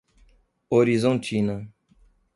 [0.71, 1.69] Horizontina